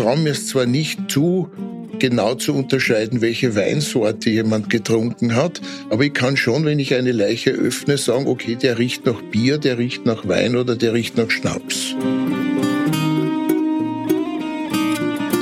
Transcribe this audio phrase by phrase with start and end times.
[0.00, 1.50] Traue mir es zwar nicht zu,
[1.98, 5.60] genau zu unterscheiden, welche Weinsorte jemand getrunken hat,
[5.90, 9.58] aber ich kann schon, wenn ich eine Leiche öffne, sagen, okay, der riecht nach Bier,
[9.58, 11.94] der riecht nach Wein oder der riecht nach Schnaps.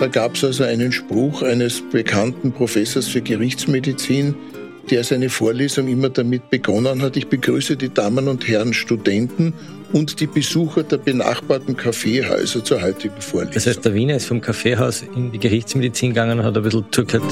[0.01, 4.35] Da gab es also einen Spruch eines bekannten Professors für Gerichtsmedizin,
[4.91, 9.55] der seine Vorlesung immer damit begonnen hat, ich begrüße die Damen und Herren Studenten
[9.93, 13.55] und die Besucher der benachbarten Kaffeehäuser zur heutigen Vorlesung.
[13.55, 16.85] Das heißt, der Wiener ist vom Kaffeehaus in die Gerichtsmedizin gegangen und hat ein bisschen
[16.91, 17.25] zugehört.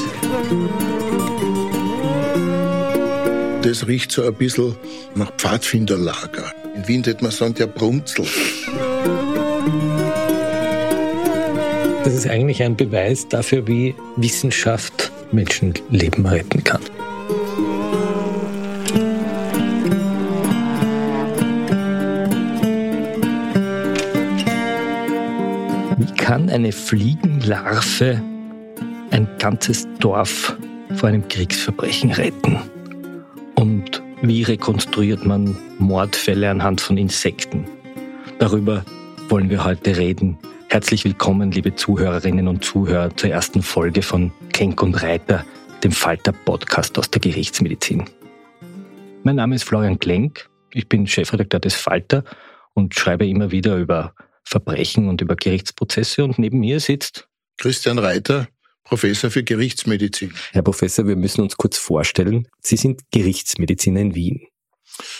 [3.62, 4.76] Das riecht so ein bisschen
[5.16, 6.52] nach Pfadfinderlager.
[6.76, 8.24] In Wien hätte man sagen, der Brunzel.
[12.04, 16.80] Das ist eigentlich ein Beweis dafür, wie Wissenschaft Menschenleben retten kann.
[26.26, 28.20] Kann eine Fliegenlarve
[29.12, 30.56] ein ganzes Dorf
[30.96, 32.58] vor einem Kriegsverbrechen retten?
[33.54, 37.66] Und wie rekonstruiert man Mordfälle anhand von Insekten?
[38.40, 38.84] Darüber
[39.28, 40.36] wollen wir heute reden.
[40.68, 45.44] Herzlich willkommen, liebe Zuhörerinnen und Zuhörer, zur ersten Folge von Kenk und Reiter,
[45.84, 48.02] dem Falter-Podcast aus der Gerichtsmedizin.
[49.22, 52.24] Mein Name ist Florian Klenk, ich bin Chefredakteur des Falter
[52.74, 54.12] und schreibe immer wieder über
[54.46, 56.24] Verbrechen und über Gerichtsprozesse.
[56.24, 57.28] Und neben mir sitzt
[57.58, 58.48] Christian Reiter,
[58.84, 60.32] Professor für Gerichtsmedizin.
[60.52, 62.46] Herr Professor, wir müssen uns kurz vorstellen.
[62.60, 64.46] Sie sind Gerichtsmediziner in Wien.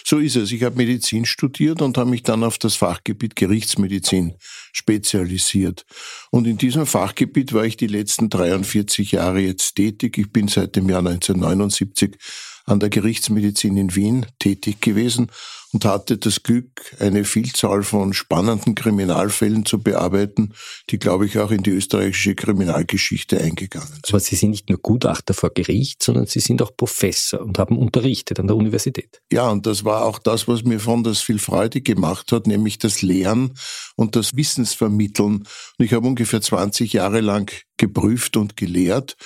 [0.05, 0.53] So ist es.
[0.53, 4.35] Ich habe Medizin studiert und habe mich dann auf das Fachgebiet Gerichtsmedizin
[4.73, 5.85] spezialisiert.
[6.31, 10.17] Und in diesem Fachgebiet war ich die letzten 43 Jahre jetzt tätig.
[10.19, 12.17] Ich bin seit dem Jahr 1979
[12.67, 15.31] an der Gerichtsmedizin in Wien tätig gewesen
[15.73, 20.55] und hatte das Glück, eine Vielzahl von spannenden Kriminalfällen zu bearbeiten,
[20.91, 24.09] die, glaube ich, auch in die österreichische Kriminalgeschichte eingegangen sind.
[24.09, 27.79] Aber Sie sind nicht nur Gutachter vor Gericht, sondern Sie sind auch Professor und haben
[27.79, 29.21] unterrichtet an der Universität.
[29.31, 32.79] Ja, und das war auch das, was mir von das viel Freude gemacht hat, nämlich
[32.79, 33.53] das Lehren
[33.97, 35.47] und das Wissensvermitteln.
[35.79, 39.17] Und ich habe ungefähr 20 Jahre lang geprüft und gelehrt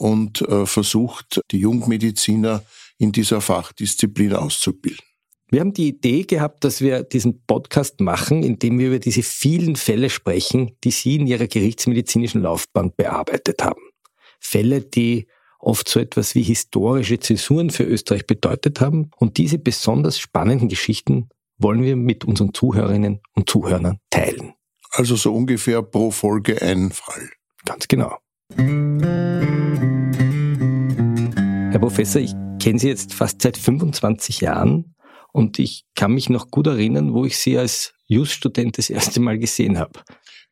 [0.00, 2.62] und äh, versucht, die Jungmediziner
[2.98, 5.04] in dieser Fachdisziplin auszubilden.
[5.50, 9.76] Wir haben die Idee gehabt, dass wir diesen Podcast machen, indem wir über diese vielen
[9.76, 13.80] Fälle sprechen, die Sie in Ihrer gerichtsmedizinischen Laufbahn bearbeitet haben.
[14.40, 15.26] Fälle, die
[15.58, 19.10] oft so etwas wie historische Zäsuren für Österreich bedeutet haben.
[19.16, 24.52] Und diese besonders spannenden Geschichten wollen wir mit unseren Zuhörerinnen und Zuhörern teilen.
[24.90, 27.30] Also so ungefähr pro Folge ein Fall.
[27.64, 28.18] Ganz genau.
[31.78, 34.96] Herr Professor, ich kenne Sie jetzt fast seit 25 Jahren
[35.30, 39.38] und ich kann mich noch gut erinnern, wo ich Sie als Just-Student das erste Mal
[39.38, 40.00] gesehen habe.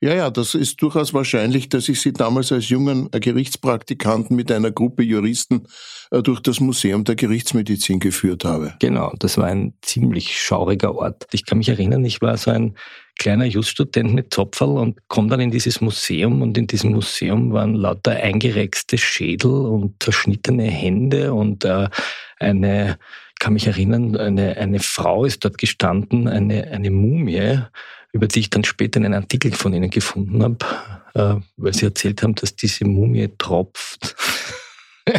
[0.02, 4.70] Ja, ja, das ist durchaus wahrscheinlich, dass ich Sie damals als jungen Gerichtspraktikanten mit einer
[4.70, 5.66] Gruppe Juristen
[6.10, 8.74] äh, durch das Museum der Gerichtsmedizin geführt habe.
[8.78, 11.26] Genau, das war ein ziemlich schauriger Ort.
[11.32, 12.74] Ich kann mich erinnern, ich war so ein
[13.18, 17.74] kleiner Juststudent mit Zopferl und komme dann in dieses Museum und in diesem Museum waren
[17.74, 21.88] lauter eingerexte Schädel und zerschnittene Hände und äh,
[22.38, 22.98] eine,
[23.38, 27.62] kann mich erinnern, eine, eine Frau ist dort gestanden, eine, eine Mumie,
[28.16, 30.58] über die ich dann später einen Artikel von ihnen gefunden habe,
[31.14, 34.16] äh, weil sie erzählt haben, dass diese Mumie tropft.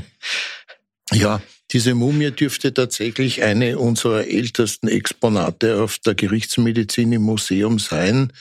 [1.13, 1.39] ja,
[1.71, 8.33] diese Mumie dürfte tatsächlich eine unserer ältesten Exponate auf der Gerichtsmedizin im Museum sein.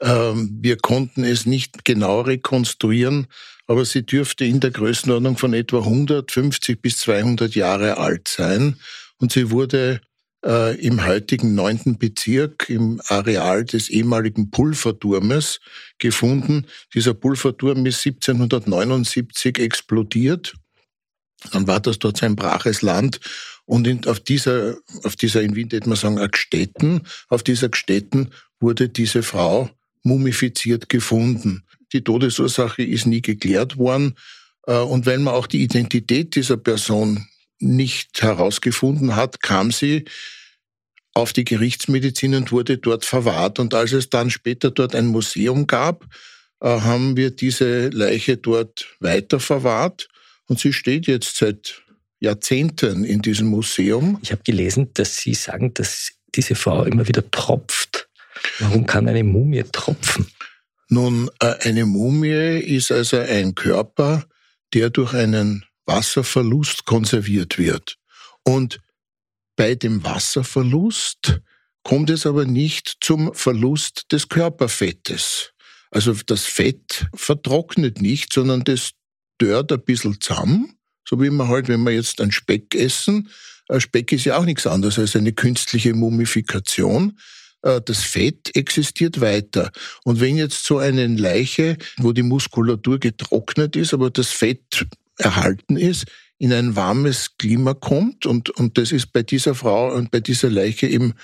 [0.00, 3.28] Ähm, wir konnten es nicht genau rekonstruieren,
[3.68, 8.76] aber sie dürfte in der Größenordnung von etwa 150 bis 200 Jahre alt sein.
[9.18, 10.00] Und sie wurde
[10.44, 15.60] äh, im heutigen neunten Bezirk im Areal des ehemaligen Pulverturmes
[15.98, 16.66] gefunden.
[16.94, 20.54] Dieser Pulverturm ist 1779 explodiert
[21.50, 23.20] dann war das dort so ein braches Land.
[23.64, 28.30] Und in, auf dieser, auf dieser, in Wien würde man sagen, Gstetten, auf dieser Gstetten
[28.60, 29.70] wurde diese Frau
[30.02, 31.64] mumifiziert gefunden.
[31.92, 34.14] Die Todesursache ist nie geklärt worden.
[34.66, 37.26] Äh, und weil man auch die Identität dieser Person
[37.62, 40.04] nicht herausgefunden hat, kam sie
[41.14, 43.58] auf die Gerichtsmedizin und wurde dort verwahrt.
[43.58, 46.06] Und als es dann später dort ein Museum gab,
[46.60, 50.08] äh, haben wir diese Leiche dort weiter verwahrt.
[50.46, 51.82] Und sie steht jetzt seit
[52.20, 54.18] Jahrzehnten in diesem Museum.
[54.22, 58.08] Ich habe gelesen, dass Sie sagen, dass diese Frau immer wieder tropft.
[58.60, 60.26] Warum kann eine Mumie tropfen?
[60.88, 64.24] Nun, äh, eine Mumie ist also ein Körper,
[64.72, 67.96] der durch einen Wasserverlust konserviert wird.
[68.44, 68.80] Und
[69.56, 71.40] bei dem Wasserverlust
[71.82, 75.52] kommt es aber nicht zum Verlust des Körperfettes.
[75.90, 78.92] Also das Fett vertrocknet nicht, sondern das
[79.38, 83.28] dört ein bisschen zusammen, so wie man halt, wenn wir jetzt einen Speck essen,
[83.78, 87.18] Speck ist ja auch nichts anderes als eine künstliche Mumifikation.
[87.62, 89.70] Äh, das Fett existiert weiter.
[90.04, 94.86] Und wenn jetzt so eine Leiche, wo die Muskulatur getrocknet ist, aber das Fett
[95.18, 96.06] erhalten ist,
[96.38, 100.50] in ein warmes Klima kommt, und, und das ist bei dieser Frau und bei dieser
[100.50, 101.14] Leiche im,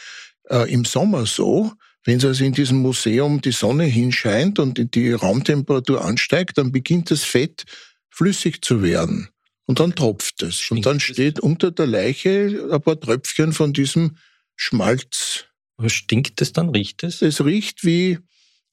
[0.49, 1.73] äh, im Sommer so,
[2.05, 7.25] wenn also in diesem Museum die Sonne hinscheint und die Raumtemperatur ansteigt, dann beginnt das
[7.25, 7.65] Fett
[8.09, 9.29] flüssig zu werden.
[9.67, 10.71] Und dann tropft es.
[10.71, 14.17] Und dann steht unter der Leiche ein paar Tröpfchen von diesem
[14.57, 15.45] Schmalz.
[15.77, 16.71] Was stinkt es dann?
[16.71, 17.21] Riecht es?
[17.21, 18.19] Es riecht wie,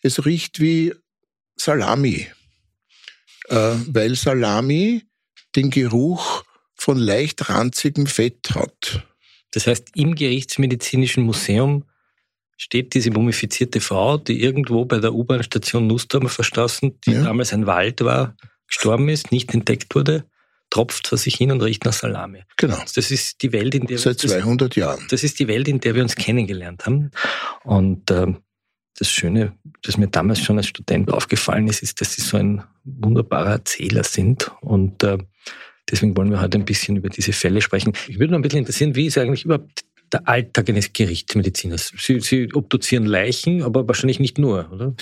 [0.02, 0.94] es riecht wie
[1.58, 2.28] Salami.
[3.50, 5.04] Äh, weil Salami
[5.56, 6.44] den Geruch
[6.76, 9.06] von leicht ranzigem Fett hat.
[9.52, 11.86] Das heißt, im Gerichtsmedizinischen Museum
[12.58, 17.24] steht diese mumifizierte Frau, die irgendwo bei der U-Bahn-Station Nussdorfer Verstraßen, die ja.
[17.24, 18.36] damals ein Wald war,
[18.68, 20.26] gestorben ist, nicht entdeckt wurde,
[20.70, 22.44] tropft vor sich hin und riecht nach Salami.
[22.58, 22.78] Genau.
[22.96, 25.06] Das ist die Welt, in der seit wir, 200 das, Jahren.
[25.10, 27.12] Das ist die Welt, in der wir uns kennengelernt haben.
[27.64, 28.34] Und äh,
[28.98, 32.64] das Schöne, das mir damals schon als Student aufgefallen ist, ist, dass sie so ein
[32.84, 35.18] wunderbarer Erzähler sind und äh,
[35.90, 37.94] Deswegen wollen wir heute ein bisschen über diese Fälle sprechen.
[38.08, 41.94] Ich würde noch ein bisschen interessieren, wie ist eigentlich überhaupt der Alltag eines Gerichtsmediziners?
[41.98, 44.96] Sie, Sie obduzieren Leichen, aber wahrscheinlich nicht nur, oder?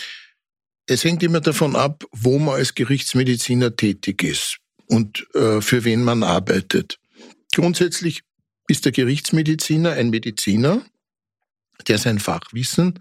[0.85, 4.57] Es hängt immer davon ab, wo man als Gerichtsmediziner tätig ist
[4.87, 6.99] und äh, für wen man arbeitet.
[7.55, 8.23] Grundsätzlich
[8.67, 10.81] ist der Gerichtsmediziner ein Mediziner,
[11.87, 12.99] der sein Fachwissen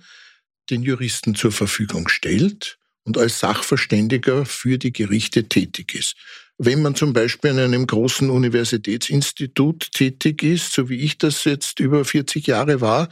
[0.72, 6.16] den Juristen zur Verfügung stellt und als Sachverständiger für die Gerichte tätig ist.
[6.58, 11.80] Wenn man zum Beispiel an einem großen Universitätsinstitut tätig ist, so wie ich das jetzt
[11.80, 13.08] über 40 Jahre war,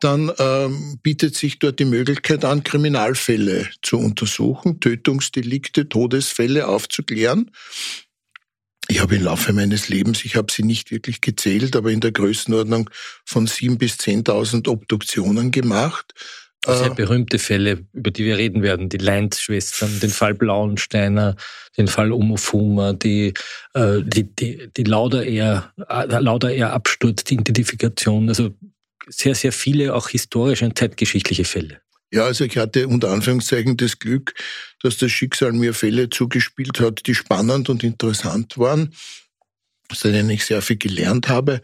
[0.00, 7.50] dann ähm, bietet sich dort die Möglichkeit an, Kriminalfälle zu untersuchen, Tötungsdelikte, Todesfälle aufzuklären.
[8.88, 12.12] Ich habe im Laufe meines Lebens, ich habe sie nicht wirklich gezählt, aber in der
[12.12, 12.90] Größenordnung
[13.24, 16.12] von sieben bis zehntausend Obduktionen gemacht.
[16.66, 18.88] Sehr äh, berühmte Fälle, über die wir reden werden.
[18.88, 21.36] Die Leinz-Schwestern, den Fall Blauensteiner,
[21.76, 23.34] den Fall Omofuma, die,
[23.74, 28.28] äh, die, die, die Lauda-Air-Absturz, die Identifikation.
[28.28, 28.54] Also
[29.08, 31.82] sehr, sehr viele auch historische und zeitgeschichtliche Fälle.
[32.10, 34.32] Ja, also ich hatte unter Anführungszeichen das Glück,
[34.82, 38.94] dass das Schicksal mir Fälle zugespielt hat, die spannend und interessant waren,
[39.90, 41.60] aus denen ich sehr viel gelernt habe.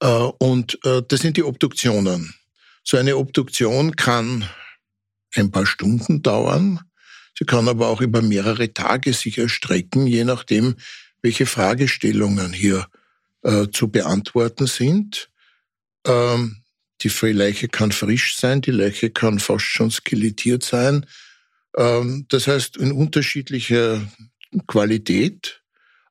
[0.00, 2.34] Äh, und das sind die Obduktionen.
[2.84, 4.48] So eine Obduktion kann
[5.34, 6.80] ein paar Stunden dauern.
[7.36, 10.76] Sie kann aber auch über mehrere Tage sich erstrecken, je nachdem,
[11.22, 12.86] welche Fragestellungen hier
[13.42, 15.30] äh, zu beantworten sind.
[16.06, 16.58] Ähm,
[17.02, 21.06] die Leiche kann frisch sein, die Leiche kann fast schon skelettiert sein.
[21.76, 24.06] Ähm, das heißt, in unterschiedlicher
[24.66, 25.62] Qualität.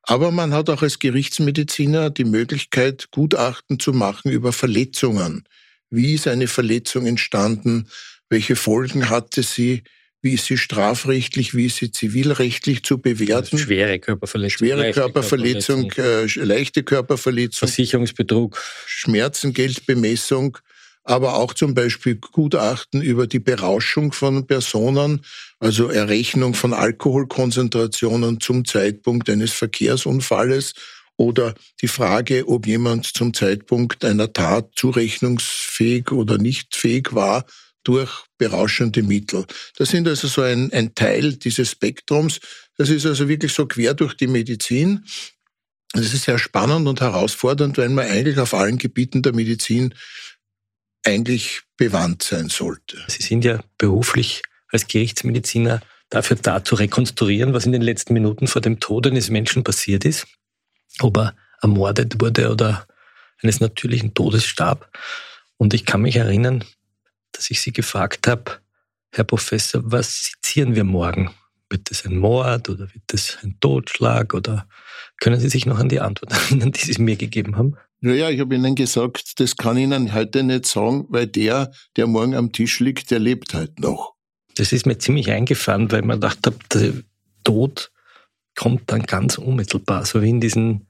[0.01, 5.47] Aber man hat auch als Gerichtsmediziner die Möglichkeit, Gutachten zu machen über Verletzungen.
[5.93, 7.87] Wie ist eine Verletzung entstanden?
[8.29, 9.83] Welche Folgen hatte sie?
[10.21, 11.53] Wie ist sie strafrechtlich?
[11.53, 13.55] Wie ist sie zivilrechtlich zu bewerten?
[13.55, 14.57] Also schwere Körperverletzung.
[14.57, 16.41] Schwere Körperverletzung, Körperverletzung.
[16.41, 17.67] Äh, leichte Körperverletzung.
[17.67, 18.59] Versicherungsbetrug.
[18.87, 20.57] Schmerzengeldbemessung
[21.03, 25.21] aber auch zum Beispiel Gutachten über die Berauschung von Personen,
[25.59, 30.73] also Errechnung von Alkoholkonzentrationen zum Zeitpunkt eines Verkehrsunfalles
[31.17, 37.45] oder die Frage, ob jemand zum Zeitpunkt einer Tat zurechnungsfähig oder nicht fähig war
[37.83, 39.45] durch berauschende Mittel.
[39.75, 42.39] Das sind also so ein, ein Teil dieses Spektrums.
[42.77, 45.05] Das ist also wirklich so quer durch die Medizin.
[45.91, 49.93] Das ist sehr spannend und herausfordernd, weil man eigentlich auf allen Gebieten der Medizin
[51.05, 52.97] eigentlich bewandt sein sollte.
[53.07, 58.47] Sie sind ja beruflich als Gerichtsmediziner dafür da zu rekonstruieren, was in den letzten Minuten
[58.47, 60.25] vor dem Tod eines Menschen passiert ist
[60.99, 62.85] ob er ermordet wurde oder
[63.41, 64.89] eines natürlichen Todes starb.
[65.57, 66.63] Und ich kann mich erinnern,
[67.31, 68.59] dass ich Sie gefragt habe,
[69.11, 71.31] Herr Professor, was sezieren wir morgen?
[71.69, 74.33] Wird es ein Mord oder wird es ein Totschlag?
[74.33, 74.67] Oder
[75.19, 77.77] können Sie sich noch an die Antwort erinnern, die Sie mir gegeben haben?
[78.01, 82.07] Naja, ich habe Ihnen gesagt, das kann ich Ihnen heute nicht sagen, weil der, der
[82.07, 84.15] morgen am Tisch liegt, der lebt halt noch.
[84.55, 86.93] Das ist mir ziemlich eingefahren, weil man gedacht habe, der
[87.43, 87.92] Tod
[88.55, 90.87] kommt dann ganz unmittelbar, so wie in diesen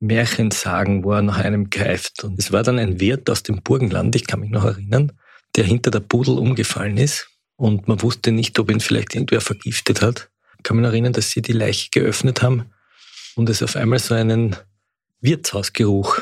[0.00, 2.24] Märchensagen, wo er nach einem greift.
[2.24, 5.12] Und es war dann ein Wirt aus dem Burgenland, ich kann mich noch erinnern,
[5.56, 10.02] der hinter der Pudel umgefallen ist und man wusste nicht, ob ihn vielleicht irgendwer vergiftet
[10.02, 10.30] hat.
[10.58, 12.66] Ich kann mich noch erinnern, dass sie die Leiche geöffnet haben
[13.34, 14.56] und es auf einmal so einen
[15.20, 16.20] Wirtshausgeruch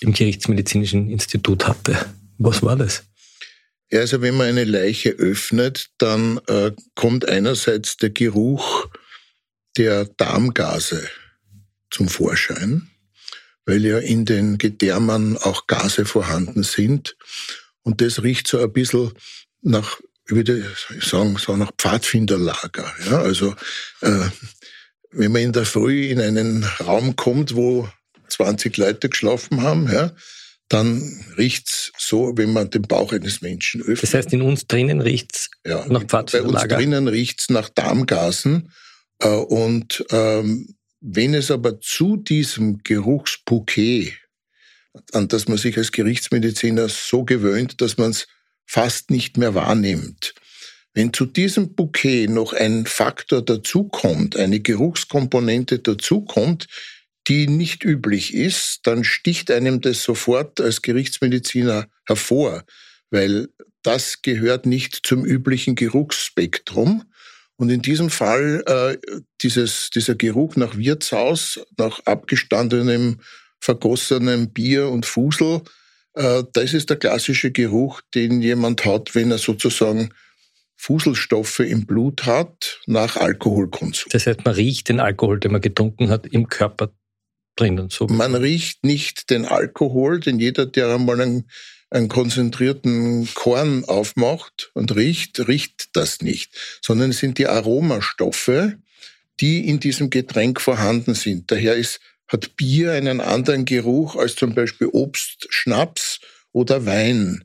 [0.00, 1.96] im Gerichtsmedizinischen Institut hatte.
[2.38, 3.04] Was war das?
[3.90, 8.88] Ja, also wenn man eine Leiche öffnet, dann äh, kommt einerseits der Geruch
[9.76, 11.08] der Darmgase
[11.90, 12.90] zum Vorschein,
[13.64, 17.16] weil ja in den Gedärmen auch Gase vorhanden sind.
[17.82, 19.12] Und das riecht so ein bisschen
[19.62, 20.64] nach, ich würde
[21.00, 22.92] sagen, so nach Pfadfinderlager.
[23.10, 23.54] Ja, also
[24.00, 24.28] äh,
[25.12, 27.88] wenn man in der Früh in einen Raum kommt, wo
[28.28, 30.12] 20 Leute geschlafen haben, ja,
[30.68, 34.02] dann riecht's so, wenn man den Bauch eines Menschen öffnet.
[34.02, 36.68] Das heißt, in uns drinnen riecht's ja, nach Pfadfinderlager?
[36.68, 38.72] Bei uns drinnen riecht's nach Darmgasen.
[39.20, 44.14] Äh, und ähm, wenn es aber zu diesem Geruchsbouquet,
[45.12, 48.26] an das man sich als Gerichtsmediziner so gewöhnt, dass man es
[48.66, 50.34] fast nicht mehr wahrnimmt,
[50.94, 56.68] wenn zu diesem Bouquet noch ein Faktor dazukommt, eine Geruchskomponente dazukommt,
[57.28, 62.64] die nicht üblich ist, dann sticht einem das sofort als Gerichtsmediziner hervor,
[63.10, 63.48] weil
[63.82, 67.04] das gehört nicht zum üblichen Geruchsspektrum.
[67.56, 73.20] Und in diesem Fall äh, dieses, dieser Geruch nach Wirtshaus, nach abgestandenem,
[73.60, 75.62] vergossenem Bier und Fusel,
[76.14, 80.10] äh, das ist der klassische Geruch, den jemand hat, wenn er sozusagen
[80.76, 84.10] Fuselstoffe im Blut hat nach Alkoholkonsum.
[84.10, 86.92] Das heißt, man riecht den Alkohol, den man getrunken hat, im Körper
[87.56, 87.88] drinnen.
[87.88, 88.06] So.
[88.06, 91.48] Man riecht nicht den Alkohol, denn jeder, der einmal einen
[91.90, 98.74] einen konzentrierten Korn aufmacht und riecht, riecht das nicht, sondern es sind die Aromastoffe,
[99.40, 101.50] die in diesem Getränk vorhanden sind.
[101.50, 106.20] Daher ist, hat Bier einen anderen Geruch als zum Beispiel Obst, Schnaps
[106.52, 107.44] oder Wein.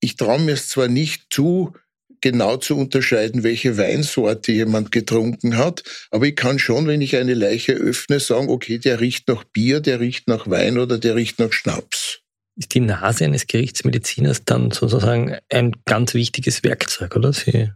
[0.00, 1.74] Ich traue mir es zwar nicht zu,
[2.20, 7.34] genau zu unterscheiden, welche Weinsorte jemand getrunken hat, aber ich kann schon, wenn ich eine
[7.34, 11.38] Leiche öffne, sagen, okay, der riecht nach Bier, der riecht nach Wein oder der riecht
[11.38, 12.23] nach Schnaps
[12.56, 17.32] ist die Nase eines Gerichtsmediziners dann sozusagen ein ganz wichtiges Werkzeug, oder?
[17.32, 17.70] Sie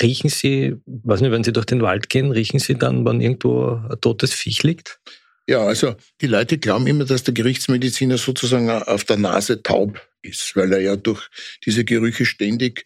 [0.00, 3.80] riechen Sie, weiß nicht, wenn Sie durch den Wald gehen, riechen Sie dann, wann irgendwo
[3.90, 5.00] ein totes Viech liegt?
[5.46, 10.56] Ja, also die Leute glauben immer, dass der Gerichtsmediziner sozusagen auf der Nase taub ist,
[10.56, 11.28] weil er ja durch
[11.66, 12.84] diese Gerüche ständig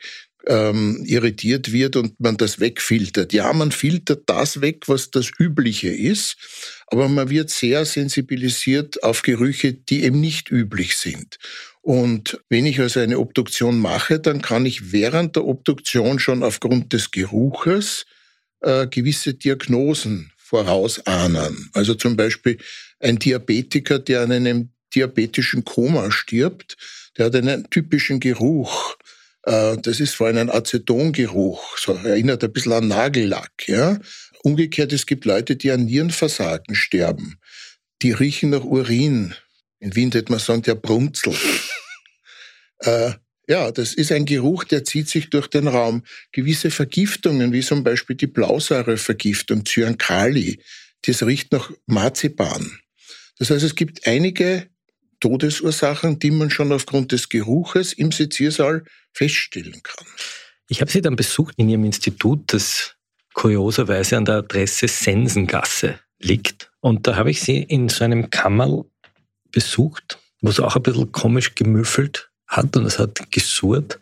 [0.49, 3.33] ähm, irritiert wird und man das wegfiltert.
[3.33, 6.37] Ja, man filtert das weg, was das Übliche ist,
[6.87, 11.38] aber man wird sehr sensibilisiert auf Gerüche, die eben nicht üblich sind.
[11.83, 16.93] Und wenn ich also eine Obduktion mache, dann kann ich während der Obduktion schon aufgrund
[16.93, 18.07] des Geruches
[18.61, 21.71] äh, gewisse Diagnosen vorausahnen.
[21.75, 22.59] Also zum Beispiel
[23.00, 26.76] ein Diabetiker, der an einem diabetischen Koma stirbt,
[27.17, 28.97] der hat einen typischen Geruch.
[29.45, 33.66] Äh, das ist vor allem ein Acetongeruch, so erinnert ein bisschen an Nagellack.
[33.66, 33.99] Ja?
[34.42, 37.38] Umgekehrt, es gibt Leute, die an Nierenversagen sterben.
[38.02, 39.35] Die riechen nach Urin.
[39.80, 41.35] In Wien würde man sagen, der Brunzel.
[42.80, 43.12] äh,
[43.49, 46.04] ja, das ist ein Geruch, der zieht sich durch den Raum.
[46.33, 50.61] Gewisse Vergiftungen, wie zum Beispiel die Blausäurevergiftung, Zyankali,
[51.07, 52.78] das riecht nach Marzipan.
[53.38, 54.68] Das heißt, es gibt einige
[55.20, 60.06] Todesursachen, die man schon aufgrund des Geruches im Seziersaal feststellen kann.
[60.68, 62.96] Ich habe Sie dann besucht in Ihrem Institut, das
[63.34, 66.70] kurioserweise an der Adresse Sensengasse liegt.
[66.80, 68.84] Und da habe ich Sie in so einem Kammerl
[69.50, 73.98] besucht, wo es auch ein bisschen komisch gemüffelt hat und es hat gesurrt.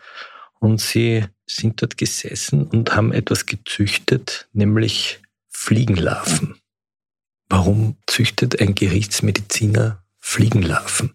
[0.59, 6.57] Und Sie sind dort gesessen und haben etwas gezüchtet, nämlich Fliegenlarven.
[7.49, 11.13] Warum züchtet ein Gerichtsmediziner Fliegenlarven?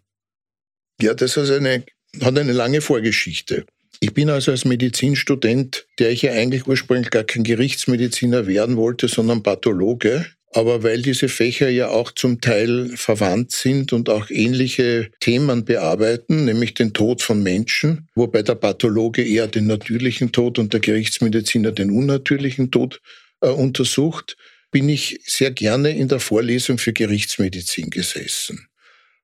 [1.02, 1.84] Ja, das eine,
[2.22, 3.66] hat eine lange Vorgeschichte.
[4.00, 9.10] Ich bin also als Medizinstudent, der ich ja eigentlich ursprünglich gar kein Gerichtsmediziner werden wollte,
[9.10, 10.28] sondern Pathologe.
[10.54, 16.46] Aber weil diese Fächer ja auch zum Teil verwandt sind und auch ähnliche Themen bearbeiten,
[16.46, 21.74] nämlich den Tod von Menschen, wobei der Pathologe eher den natürlichen Tod und der Gerichtsmediziner
[21.74, 23.02] den unnatürlichen Tod
[23.42, 24.38] äh, untersucht,
[24.72, 28.71] bin ich sehr gerne in der Vorlesung für Gerichtsmedizin gesessen.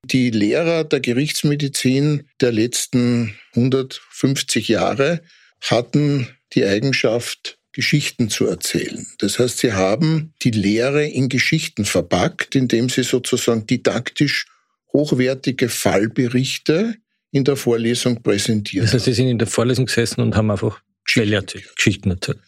[0.05, 5.21] Die Lehrer der Gerichtsmedizin der letzten 150 Jahre
[5.61, 9.05] hatten die Eigenschaft, Geschichten zu erzählen.
[9.19, 14.47] Das heißt, sie haben die Lehre in Geschichten verpackt, indem sie sozusagen didaktisch
[14.93, 16.95] hochwertige Fallberichte
[17.29, 18.85] in der Vorlesung präsentiert.
[18.85, 21.75] Das heißt, Sie sind in der Vorlesung gesessen und haben einfach Geschichten erzählt.
[21.75, 22.39] Geschichten erzählt.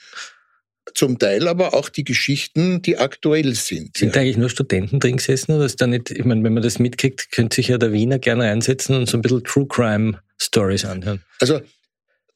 [0.94, 3.98] Zum Teil aber auch die Geschichten, die aktuell sind.
[3.98, 4.14] Sind ja.
[4.14, 6.80] da eigentlich nur Studenten drin gesessen oder ist da nicht, ich meine, wenn man das
[6.80, 10.86] mitkriegt, könnte sich ja der Wiener gerne einsetzen und so ein bisschen True Crime Stories
[10.86, 11.22] anhören.
[11.40, 11.62] Also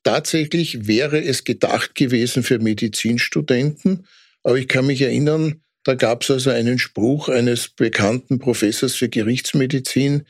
[0.03, 4.07] tatsächlich wäre es gedacht gewesen für Medizinstudenten,
[4.43, 9.09] aber ich kann mich erinnern, da gab es also einen Spruch eines bekannten Professors für
[9.09, 10.23] Gerichtsmedizin,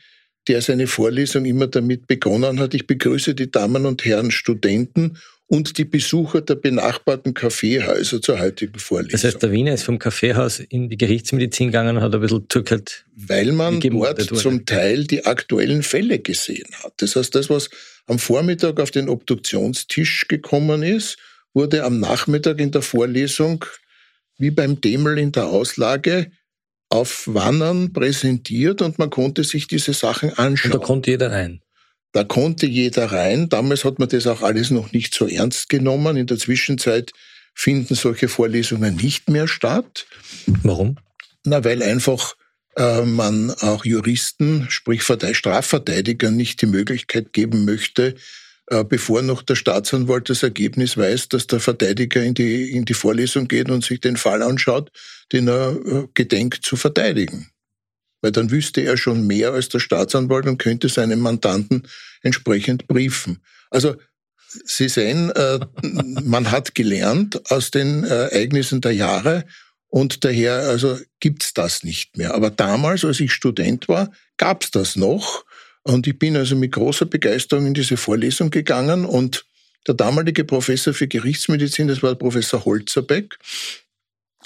[0.48, 5.76] der seine Vorlesung immer damit begonnen hat, ich begrüße die Damen und Herren Studenten und
[5.78, 9.12] die Besucher der benachbarten Kaffeehäuser zur heutigen Vorlesung.
[9.12, 12.46] Das heißt, der Wiener ist vom Kaffeehaus in die Gerichtsmedizin gegangen und hat ein bisschen
[12.48, 13.04] zurückgehört.
[13.14, 16.94] Weil man dort zum Teil die aktuellen Fälle gesehen hat.
[16.98, 17.68] Das heißt, das, was
[18.06, 21.18] am Vormittag auf den Obduktionstisch gekommen ist,
[21.52, 23.64] wurde am Nachmittag in der Vorlesung
[24.38, 26.32] wie beim Demel in der Auslage
[26.88, 30.72] auf Wannern präsentiert und man konnte sich diese Sachen anschauen.
[30.72, 31.60] Und da konnte jeder rein.
[32.14, 33.48] Da konnte jeder rein.
[33.48, 36.16] Damals hat man das auch alles noch nicht so ernst genommen.
[36.16, 37.10] In der Zwischenzeit
[37.54, 40.06] finden solche Vorlesungen nicht mehr statt.
[40.62, 40.96] Warum?
[41.42, 42.36] Na, weil einfach
[42.76, 48.14] äh, man auch Juristen, sprich Strafverteidigern, nicht die Möglichkeit geben möchte,
[48.68, 52.94] äh, bevor noch der Staatsanwalt das Ergebnis weiß, dass der Verteidiger in die, in die
[52.94, 54.92] Vorlesung geht und sich den Fall anschaut,
[55.32, 57.50] den er äh, gedenkt zu verteidigen
[58.24, 61.86] weil dann wüsste er schon mehr als der Staatsanwalt und könnte seinen Mandanten
[62.22, 63.42] entsprechend briefen.
[63.70, 63.96] Also
[64.64, 65.60] Sie sehen, äh,
[66.22, 69.44] man hat gelernt aus den äh, Ereignissen der Jahre
[69.88, 72.32] und daher also gibt's das nicht mehr.
[72.32, 75.44] Aber damals, als ich Student war, gab's das noch
[75.82, 79.44] und ich bin also mit großer Begeisterung in diese Vorlesung gegangen und
[79.86, 83.36] der damalige Professor für Gerichtsmedizin, das war Professor Holzerbeck,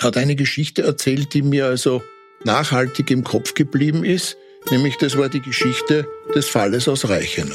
[0.01, 2.03] hat eine Geschichte erzählt, die mir also
[2.45, 4.37] nachhaltig im Kopf geblieben ist,
[4.71, 7.55] nämlich das war die Geschichte des Falles aus Reichenau.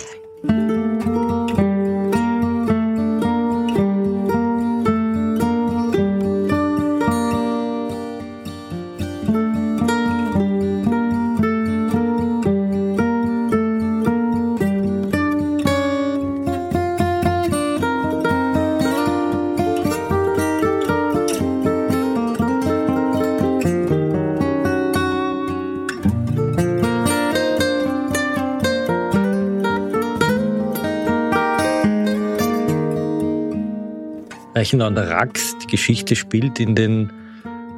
[34.82, 35.56] An der Rax.
[35.64, 37.12] Die Geschichte spielt in den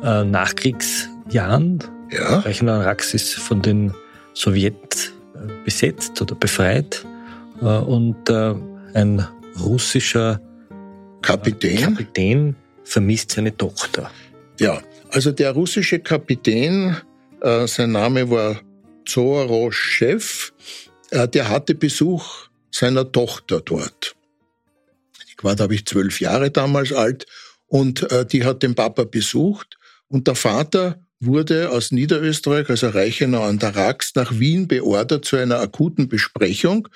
[0.04, 1.84] äh, Nachkriegsjahren.
[2.12, 2.40] Ja.
[2.40, 3.94] Reichenau an der Rax ist von den
[4.34, 7.06] Sowjet äh, besetzt oder befreit.
[7.62, 8.56] Äh, und äh,
[8.94, 9.28] ein
[9.60, 10.40] russischer
[11.22, 11.96] Kapitän?
[11.96, 14.12] Kapitän vermisst seine Tochter.
[14.60, 14.82] Ja,
[15.12, 16.96] also der russische Kapitän,
[17.42, 18.62] äh, sein Name war
[19.06, 20.52] Zoroschew,
[21.12, 24.15] äh, der hatte Besuch seiner Tochter dort.
[25.38, 27.26] Ich war, da ich zwölf Jahre damals alt
[27.68, 33.44] und äh, die hat den Papa besucht und der Vater wurde aus Niederösterreich, also Reichenau
[33.44, 36.88] an der Rax, nach Wien beordert zu einer akuten Besprechung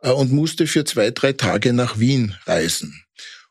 [0.00, 3.04] äh, und musste für zwei, drei Tage nach Wien reisen.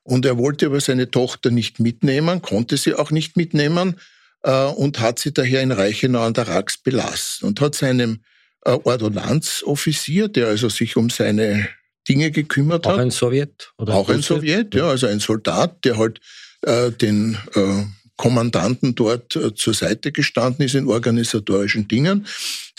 [0.03, 3.99] Und er wollte aber seine Tochter nicht mitnehmen, konnte sie auch nicht mitnehmen
[4.43, 8.21] äh, und hat sie daher in Reichenau an der Rax belassen und hat seinem
[8.65, 11.69] äh, Ordonnanzoffizier, der also sich um seine
[12.07, 12.97] Dinge gekümmert auch hat.
[12.97, 13.73] Auch ein Sowjet?
[13.77, 16.19] Oder auch ein Sowjet, ja, also ein Soldat, der halt
[16.61, 17.83] äh, den äh,
[18.17, 22.27] Kommandanten dort äh, zur Seite gestanden ist in organisatorischen Dingen.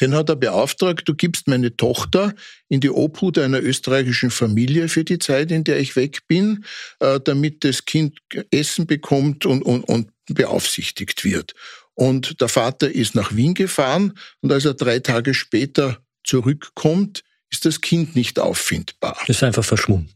[0.00, 2.34] Den hat er beauftragt, du gibst meine Tochter
[2.68, 6.64] in die Obhut einer österreichischen Familie für die Zeit, in der ich weg bin,
[7.00, 8.18] äh, damit das Kind
[8.50, 11.54] Essen bekommt und, und, und beaufsichtigt wird.
[11.94, 17.22] Und der Vater ist nach Wien gefahren und als er drei Tage später zurückkommt,
[17.64, 19.18] das Kind nicht auffindbar.
[19.27, 20.12] Ist einfach verschwunden.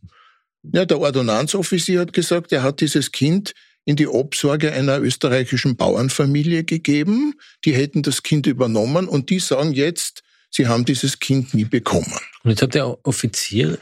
[0.72, 6.64] Ja, der Ordonnanzoffizier hat gesagt, er hat dieses Kind in die Obsorge einer österreichischen Bauernfamilie
[6.64, 7.34] gegeben.
[7.64, 12.12] Die hätten das Kind übernommen und die sagen jetzt, sie haben dieses Kind nie bekommen.
[12.42, 13.78] Und jetzt hat der Offizier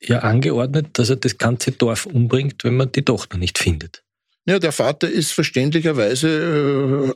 [0.00, 4.02] ja angeordnet, dass er das ganze Dorf umbringt, wenn man die Tochter nicht findet.
[4.44, 6.28] Ja, der Vater ist verständlicherweise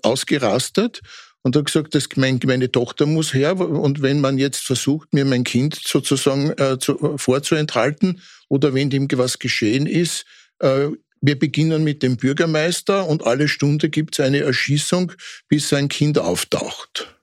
[0.03, 1.01] äh, ausgerastet
[1.43, 5.45] und hat gesagt, dass meine Tochter muss her und wenn man jetzt versucht, mir mein
[5.45, 10.25] Kind sozusagen äh, zu, vorzuenthalten oder wenn dem was geschehen ist,
[10.59, 10.89] äh,
[11.23, 15.13] wir beginnen mit dem Bürgermeister und alle Stunde gibt es eine Erschießung,
[15.49, 17.15] bis sein Kind auftaucht.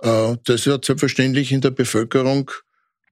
[0.00, 2.50] Äh, das hat selbstverständlich in der Bevölkerung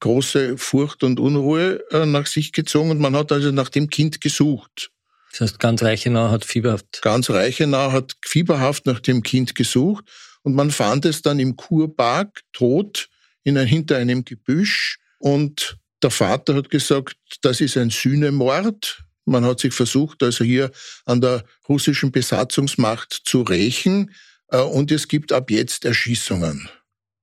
[0.01, 4.21] große Furcht und Unruhe äh, nach sich gezogen und man hat also nach dem Kind
[4.21, 4.91] gesucht.
[5.39, 7.01] Das heißt, ganz Reichenau hat fieberhaft.
[7.01, 10.05] Ganz Reichenau hat fieberhaft nach dem Kind gesucht
[10.43, 13.09] und man fand es dann im Kurpark tot
[13.45, 19.05] in hinter einem Gebüsch und der Vater hat gesagt, das ist ein Sühnemord.
[19.27, 20.73] Man hat sich versucht, also hier
[21.05, 24.13] an der russischen Besatzungsmacht zu rächen
[24.49, 26.69] äh, und es gibt ab jetzt Erschießungen.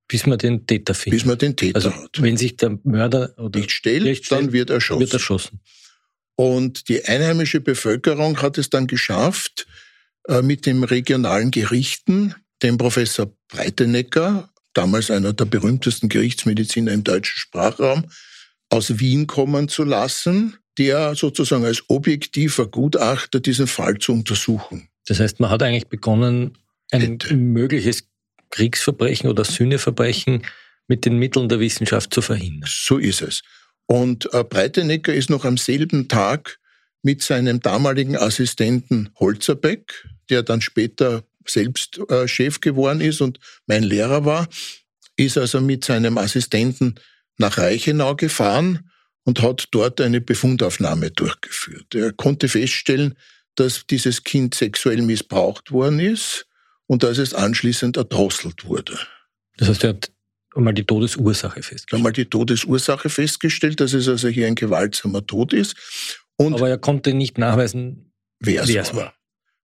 [0.08, 1.20] Bis man den Täter findet.
[1.20, 2.22] Bis man den Täter also, hat.
[2.22, 5.00] Wenn sich der Mörder oder nicht stellt, dann wird erschossen.
[5.02, 5.60] Wird erschossen.
[6.36, 9.68] Und die einheimische Bevölkerung hat es dann geschafft,
[10.28, 17.38] äh, mit den regionalen Gerichten, dem Professor Breitenecker, damals einer der berühmtesten Gerichtsmediziner im deutschen
[17.38, 18.06] Sprachraum,
[18.70, 24.90] aus Wien kommen zu lassen, der sozusagen als objektiver Gutachter diesen Fall zu untersuchen.
[25.08, 26.58] Das heißt, man hat eigentlich begonnen,
[26.92, 27.36] ein Hätte.
[27.36, 28.08] mögliches
[28.50, 30.44] Kriegsverbrechen oder Sündeverbrechen
[30.88, 32.70] mit den Mitteln der Wissenschaft zu verhindern.
[32.72, 33.42] So ist es.
[33.88, 36.60] Und äh, Breitenecker ist noch am selben Tag
[37.04, 43.84] mit seinem damaligen Assistenten Holzerbeck, der dann später selbst äh, Chef geworden ist und mein
[43.84, 44.48] Lehrer war,
[45.16, 46.96] ist also mit seinem Assistenten
[47.38, 48.90] nach Reichenau gefahren
[49.24, 51.94] und hat dort eine Befundaufnahme durchgeführt.
[51.94, 53.16] Er konnte feststellen,
[53.56, 56.48] dass dieses Kind sexuell missbraucht worden ist
[56.88, 58.98] und dass es anschließend erdrosselt wurde.
[59.58, 60.12] Das heißt, er hat
[60.56, 62.00] einmal die Todesursache festgestellt.
[62.00, 65.76] Einmal die Todesursache festgestellt, dass es also hier ein gewaltsamer Tod ist.
[66.38, 69.04] Und Aber er konnte nicht nachweisen, wer es war.
[69.04, 69.14] war.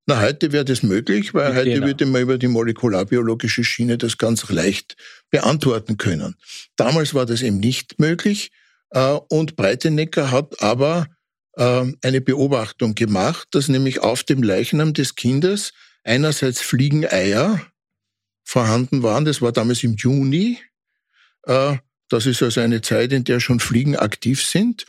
[0.08, 1.86] Na, heute wäre das möglich, weil heute genau.
[1.88, 4.96] würde man über die molekularbiologische Schiene das ganz leicht
[5.30, 6.36] beantworten können.
[6.76, 8.52] Damals war das eben nicht möglich
[8.90, 11.08] äh, und Breitenecker hat aber
[11.56, 15.72] äh, eine Beobachtung gemacht, dass nämlich auf dem Leichnam des Kindes
[16.04, 17.62] einerseits Fliegeneier
[18.44, 20.58] vorhanden waren, das war damals im Juni,
[21.44, 24.86] das ist also eine Zeit, in der schon Fliegen aktiv sind.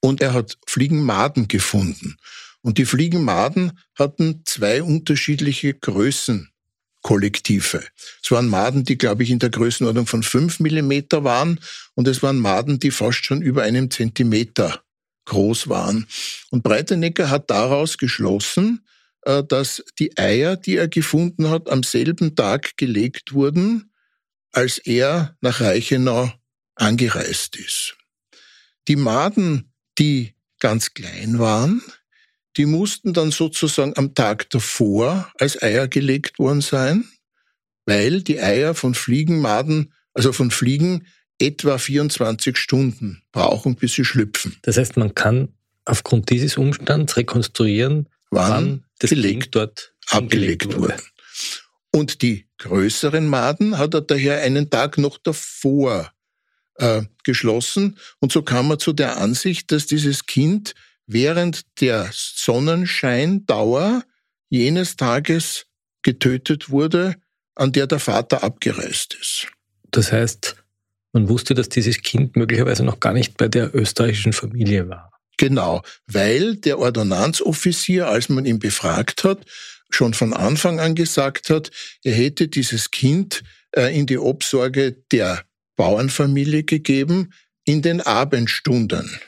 [0.00, 2.16] Und er hat Fliegenmaden gefunden.
[2.60, 7.84] Und die Fliegenmaden hatten zwei unterschiedliche Größenkollektive.
[8.22, 11.60] Es waren Maden, die, glaube ich, in der Größenordnung von fünf Millimeter waren.
[11.94, 14.82] Und es waren Maden, die fast schon über einem Zentimeter
[15.26, 16.06] groß waren.
[16.50, 18.86] Und Breitenecker hat daraus geschlossen,
[19.22, 23.90] äh, dass die Eier, die er gefunden hat, am selben Tag gelegt wurden,
[24.54, 26.32] als er nach Reichenau
[26.76, 27.96] angereist ist.
[28.88, 31.82] Die Maden, die ganz klein waren,
[32.56, 37.04] die mussten dann sozusagen am Tag davor als Eier gelegt worden sein,
[37.84, 41.06] weil die Eier von Fliegenmaden, also von Fliegen,
[41.38, 44.56] etwa 24 Stunden brauchen, bis sie schlüpfen.
[44.62, 45.48] Das heißt, man kann
[45.84, 50.78] aufgrund dieses Umstands rekonstruieren, wann, wann das gelegt dort abgelegt wurde.
[50.78, 50.96] wurde.
[51.94, 56.10] Und die größeren Maden hat er daher einen Tag noch davor
[56.74, 57.98] äh, geschlossen.
[58.18, 60.74] Und so kam er zu der Ansicht, dass dieses Kind
[61.06, 64.02] während der Sonnenscheindauer
[64.48, 65.66] jenes Tages
[66.02, 67.14] getötet wurde,
[67.54, 69.46] an der der Vater abgereist ist.
[69.92, 70.56] Das heißt,
[71.12, 75.12] man wusste, dass dieses Kind möglicherweise noch gar nicht bei der österreichischen Familie war.
[75.36, 79.44] Genau, weil der Ordonnanzoffizier, als man ihn befragt hat,
[79.94, 81.70] schon von Anfang an gesagt hat,
[82.02, 85.44] er hätte dieses Kind äh, in die Obsorge der
[85.76, 87.32] Bauernfamilie gegeben
[87.64, 89.18] in den Abendstunden.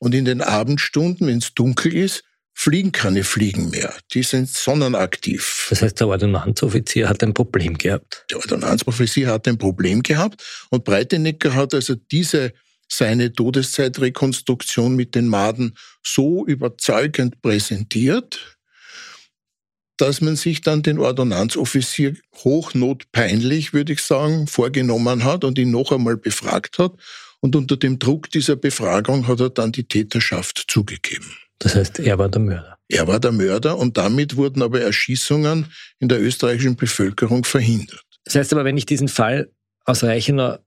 [0.00, 2.24] Und in den Abendstunden, wenn es dunkel ist,
[2.54, 3.94] fliegen keine Fliegen mehr.
[4.12, 5.68] Die sind sonnenaktiv.
[5.70, 8.24] Das heißt, der Ordonnanzoffizier hat ein Problem gehabt.
[8.30, 12.52] Der Ordonnanzoffizier hat ein Problem gehabt und Breitenecker hat also diese
[12.88, 18.51] seine Todeszeitrekonstruktion mit den Maden so überzeugend präsentiert,
[19.96, 25.92] dass man sich dann den Ordonnanzoffizier hochnotpeinlich, würde ich sagen, vorgenommen hat und ihn noch
[25.92, 26.92] einmal befragt hat.
[27.40, 31.26] Und unter dem Druck dieser Befragung hat er dann die Täterschaft zugegeben.
[31.58, 32.78] Das heißt, er war der Mörder.
[32.88, 35.66] Er war der Mörder und damit wurden aber Erschießungen
[35.98, 38.04] in der österreichischen Bevölkerung verhindert.
[38.24, 39.50] Das heißt aber, wenn ich diesen Fall
[39.84, 40.58] aus Reichenau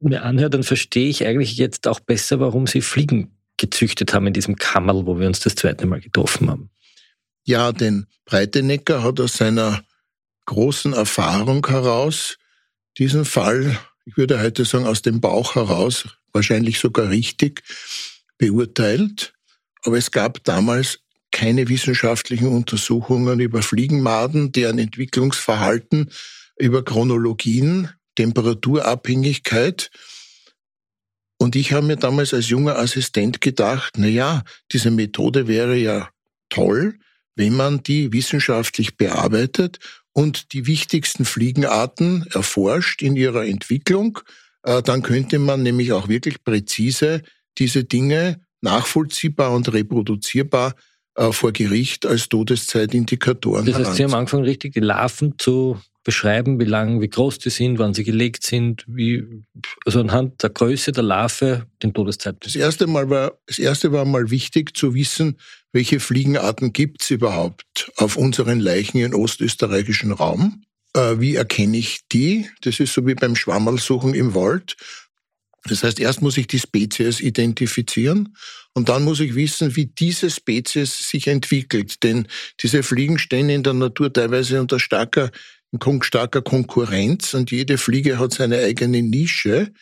[0.00, 4.32] mir anhöre, dann verstehe ich eigentlich jetzt auch besser, warum Sie Fliegen gezüchtet haben in
[4.32, 6.70] diesem Kammerl, wo wir uns das zweite Mal getroffen haben.
[7.44, 9.82] Ja, denn Breitenecker hat aus seiner
[10.46, 12.38] großen Erfahrung heraus
[12.98, 17.62] diesen Fall, ich würde heute sagen, aus dem Bauch heraus, wahrscheinlich sogar richtig
[18.38, 19.32] beurteilt.
[19.82, 21.00] Aber es gab damals
[21.30, 26.10] keine wissenschaftlichen Untersuchungen über Fliegenmaden, deren Entwicklungsverhalten,
[26.58, 29.90] über Chronologien, Temperaturabhängigkeit.
[31.38, 36.10] Und ich habe mir damals als junger Assistent gedacht, na ja, diese Methode wäre ja
[36.50, 36.98] toll,
[37.40, 39.78] wenn man die wissenschaftlich bearbeitet
[40.12, 44.18] und die wichtigsten Fliegenarten erforscht in ihrer Entwicklung,
[44.62, 47.22] äh, dann könnte man nämlich auch wirklich präzise
[47.56, 50.74] diese Dinge nachvollziehbar und reproduzierbar
[51.14, 53.64] äh, vor Gericht als Todeszeitindikatoren.
[53.64, 57.50] Das heißt, Sie haben angefangen, richtig die Larven zu beschreiben, wie lang, wie groß die
[57.50, 59.24] sind, wann sie gelegt sind, wie,
[59.84, 62.46] also anhand der Größe der Larve den Todeszeitpunkt.
[62.46, 65.36] Das erste Mal war, das erste war mal wichtig zu wissen,
[65.72, 70.64] welche Fliegenarten gibt es überhaupt auf unseren Leichen im ostösterreichischen Raum.
[70.94, 72.48] Äh, wie erkenne ich die?
[72.62, 74.76] Das ist so wie beim Schwammerlsuchen im Wald.
[75.64, 78.34] Das heißt, erst muss ich die Spezies identifizieren
[78.72, 82.02] und dann muss ich wissen, wie diese Spezies sich entwickelt.
[82.02, 82.26] Denn
[82.62, 85.30] diese Fliegen stehen in der Natur teilweise unter starker
[86.02, 89.72] starker Konkurrenz und jede Fliege hat seine eigene Nische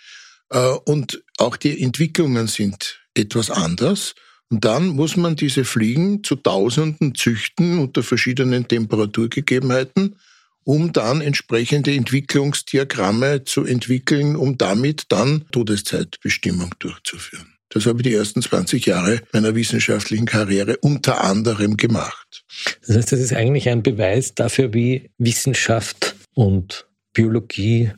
[0.50, 4.14] äh, und auch die Entwicklungen sind etwas anders.
[4.50, 10.16] Und dann muss man diese Fliegen zu Tausenden züchten unter verschiedenen Temperaturgegebenheiten,
[10.64, 17.57] um dann entsprechende Entwicklungsdiagramme zu entwickeln, um damit dann Todeszeitbestimmung durchzuführen.
[17.70, 22.44] Das habe ich die ersten 20 Jahre meiner wissenschaftlichen Karriere unter anderem gemacht.
[22.86, 27.92] Das heißt, das ist eigentlich ein Beweis dafür, wie Wissenschaft und Biologie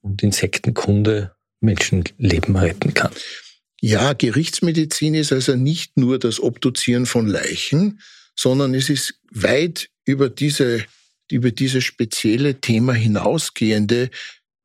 [0.00, 3.12] und Insektenkunde Menschenleben retten kann.
[3.82, 8.00] Ja, Gerichtsmedizin ist also nicht nur das Obduzieren von Leichen,
[8.34, 10.84] sondern es ist weit über diese,
[11.30, 14.10] über dieses spezielle Thema hinausgehende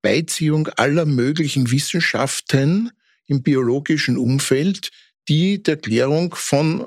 [0.01, 2.91] Beiziehung aller möglichen Wissenschaften
[3.27, 4.89] im biologischen Umfeld,
[5.27, 6.85] die der Klärung von äh,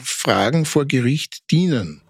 [0.00, 2.02] Fragen vor Gericht dienen.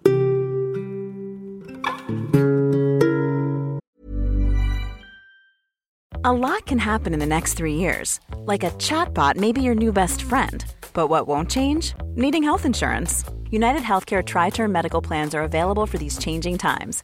[6.23, 8.19] A lot can happen in the next three years.
[8.45, 10.63] Like a chatbot may be your new best friend.
[10.93, 11.95] But what won't change?
[12.15, 13.23] Needing health insurance.
[13.49, 17.03] United Healthcare Tri Term Medical Plans are available for these changing times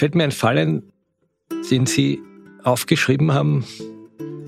[0.00, 0.82] fällt mir ein Fall ein,
[1.70, 2.22] den Sie
[2.64, 3.66] aufgeschrieben haben.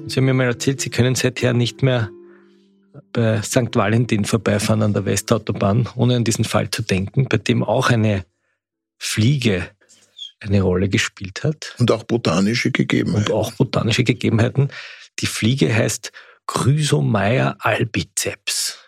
[0.06, 2.08] Sie haben mir mal erzählt, Sie können seither nicht mehr
[3.12, 3.74] bei St.
[3.74, 8.24] Valentin vorbeifahren an der Westautobahn, ohne an diesen Fall zu denken, bei dem auch eine
[8.96, 9.68] Fliege
[10.40, 11.74] eine Rolle gespielt hat.
[11.78, 13.26] Und auch botanische Gegebenheiten.
[13.26, 14.70] Und auch botanische Gegebenheiten.
[15.18, 16.12] Die Fliege heißt
[16.46, 18.81] Chrysomya albiceps.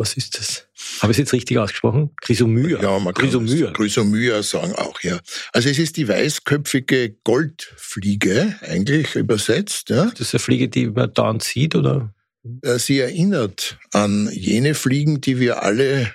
[0.00, 0.66] Was ist das?
[1.02, 2.08] Habe ich es jetzt richtig ausgesprochen?
[2.22, 2.80] Chrysomyia.
[2.80, 3.28] Ja, man kann.
[3.74, 5.20] Chrysomyia sagen auch, ja.
[5.52, 9.90] Also es ist die weißköpfige Goldfliege, eigentlich übersetzt.
[9.90, 10.06] Ja.
[10.06, 12.14] Das ist eine Fliege, die man dauernd sieht, oder?
[12.62, 16.10] Äh, sie erinnert an jene Fliegen, die wir alle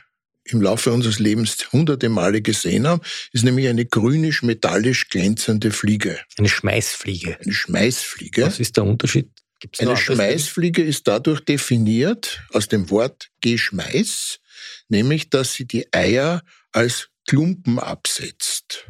[0.46, 3.02] im Laufe unseres Lebens hunderte Male gesehen haben,
[3.34, 6.18] ist nämlich eine grünisch-metallisch glänzende Fliege.
[6.40, 7.38] Eine Schmeißfliege.
[7.40, 8.48] Eine Schmeißfliege.
[8.48, 9.30] Was ist der Unterschied
[9.66, 14.40] Gibt's Eine Schmeißfliege ist dadurch definiert aus dem Wort Geschmeiß,
[14.90, 18.86] nämlich dass sie die Eier als Klumpen absetzt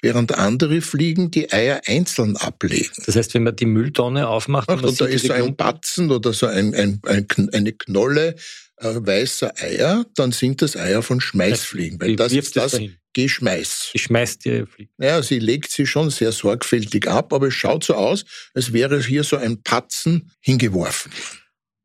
[0.00, 2.88] während andere Fliegen die Eier einzeln ablegen.
[3.04, 6.32] Das heißt, wenn man die Mülltonne aufmacht, Ach, und da ist so ein Batzen oder
[6.32, 8.36] so ein, ein, ein, eine Knolle
[8.78, 12.80] äh, weißer Eier, dann sind das Eier von Schmeißfliegen, weil das ist das,
[13.12, 13.90] Geschmeiß.
[13.94, 14.92] Ich schmeiß die Fliegen.
[14.98, 19.02] Ja, sie legt sie schon sehr sorgfältig ab, aber es schaut so aus, als wäre
[19.02, 21.12] hier so ein Patzen hingeworfen.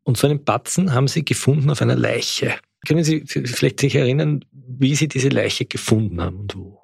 [0.03, 2.55] Und so einen Batzen haben Sie gefunden auf einer Leiche.
[2.88, 6.83] Können Sie vielleicht sich erinnern, wie Sie diese Leiche gefunden haben und wo?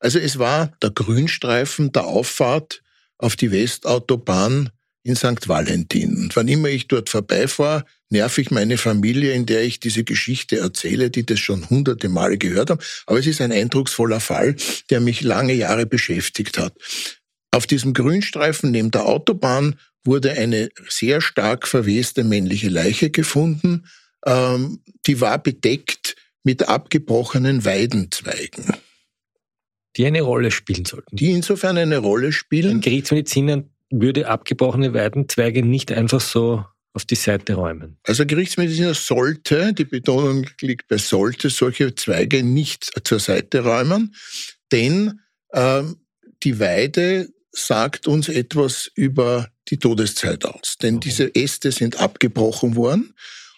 [0.00, 2.82] Also es war der Grünstreifen der Auffahrt
[3.18, 4.70] auf die Westautobahn
[5.02, 5.48] in St.
[5.48, 6.16] Valentin.
[6.16, 10.58] Und wann immer ich dort vorbeifahre, nerv ich meine Familie, in der ich diese Geschichte
[10.58, 12.80] erzähle, die das schon hunderte Male gehört haben.
[13.06, 14.56] Aber es ist ein eindrucksvoller Fall,
[14.90, 16.74] der mich lange Jahre beschäftigt hat.
[17.50, 23.86] Auf diesem Grünstreifen neben der Autobahn wurde eine sehr stark verweste männliche Leiche gefunden.
[24.26, 28.74] Ähm, die war bedeckt mit abgebrochenen Weidenzweigen.
[29.96, 31.16] Die eine Rolle spielen sollten.
[31.16, 32.76] Die insofern eine Rolle spielen.
[32.76, 37.98] Ein Gerichtsmediziner würde abgebrochene Weidenzweige nicht einfach so auf die Seite räumen.
[38.04, 44.14] Also Gerichtsmediziner sollte, die Betonung liegt bei sollte, solche Zweige nicht zur Seite räumen,
[44.72, 45.20] denn
[45.52, 45.96] ähm,
[46.42, 50.76] die Weide sagt uns etwas über die Todeszeit aus.
[50.82, 53.14] Denn diese Äste sind abgebrochen worden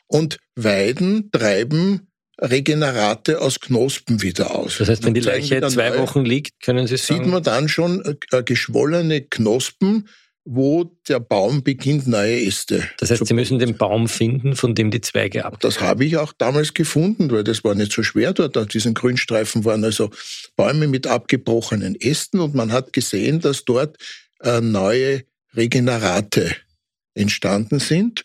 [0.06, 2.08] und Weiden treiben
[2.40, 4.78] Regenerate aus Knospen wieder aus.
[4.78, 7.22] Das heißt, wenn die Leiche zwei Wochen liegt, können Sie sagen?
[7.22, 10.08] Sieht man dann schon äh, geschwollene Knospen,
[10.44, 12.88] wo der Baum beginnt, neue Äste.
[12.98, 15.60] Das heißt, Sie müssen den Baum finden, von dem die Zweige ab.
[15.60, 18.58] Das habe ich auch damals gefunden, weil das war nicht so schwer dort.
[18.58, 20.10] Auf diesen Grünstreifen waren also
[20.56, 23.98] Bäume mit abgebrochenen Ästen und man hat gesehen, dass dort
[24.42, 25.24] äh, neue
[25.54, 26.56] Regenerate
[27.14, 28.24] entstanden sind.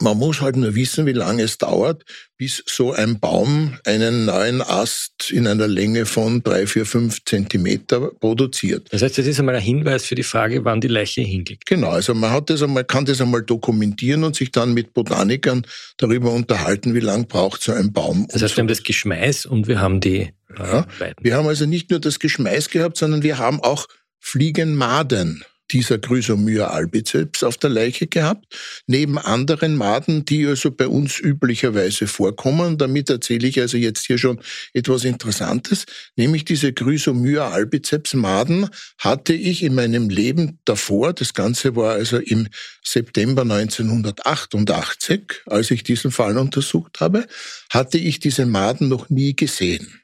[0.00, 2.04] Man muss halt nur wissen, wie lange es dauert,
[2.36, 8.10] bis so ein Baum einen neuen Ast in einer Länge von drei, vier, fünf Zentimeter
[8.18, 8.88] produziert.
[8.90, 11.66] Das heißt, das ist einmal ein Hinweis für die Frage, wann die Leiche hingeht.
[11.66, 15.66] Genau, also man hat das einmal, kann das einmal dokumentieren und sich dann mit Botanikern
[15.98, 18.26] darüber unterhalten, wie lang braucht so ein Baum.
[18.32, 20.86] Das heißt, wir haben das Geschmeiß und wir haben die äh, ja,
[21.20, 23.86] Wir haben also nicht nur das Geschmeiß gehabt, sondern wir haben auch
[24.18, 28.44] Fliegenmaden dieser Chrysomyia albiceps auf der Leiche gehabt,
[28.86, 32.78] neben anderen Maden, die also bei uns üblicherweise vorkommen.
[32.78, 34.40] Damit erzähle ich also jetzt hier schon
[34.72, 41.76] etwas Interessantes, nämlich diese Chrysomyia albiceps Maden hatte ich in meinem Leben davor, das Ganze
[41.76, 42.48] war also im
[42.84, 47.26] September 1988, als ich diesen Fall untersucht habe,
[47.70, 50.00] hatte ich diese Maden noch nie gesehen.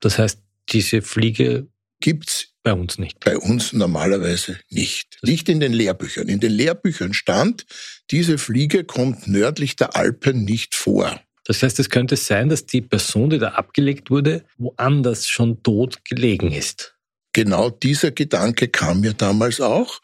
[0.00, 1.68] Das heißt, diese Fliege
[2.00, 3.20] gibt's bei uns nicht.
[3.20, 5.18] Bei uns normalerweise nicht.
[5.22, 6.28] Nicht in den Lehrbüchern.
[6.28, 7.66] In den Lehrbüchern stand,
[8.10, 11.20] diese Fliege kommt nördlich der Alpen nicht vor.
[11.44, 16.04] Das heißt, es könnte sein, dass die Person, die da abgelegt wurde, woanders schon tot
[16.04, 16.94] gelegen ist.
[17.32, 20.00] Genau dieser Gedanke kam mir damals auch.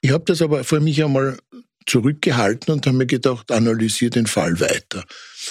[0.00, 1.38] Ich habe das aber vor mich einmal
[1.86, 5.04] zurückgehalten und habe mir gedacht, analysiere den Fall weiter.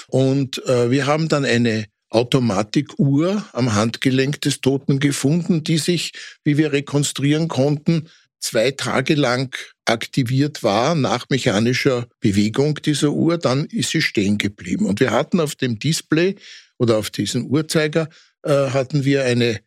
[0.07, 6.57] Und äh, wir haben dann eine Automatikuhr am Handgelenk des Toten gefunden, die sich, wie
[6.57, 13.91] wir rekonstruieren konnten, zwei Tage lang aktiviert war nach mechanischer Bewegung dieser Uhr, dann ist
[13.91, 14.85] sie stehen geblieben.
[14.85, 16.35] Und wir hatten auf dem Display
[16.77, 18.09] oder auf diesem Uhrzeiger
[18.43, 19.59] äh, hatten wir eine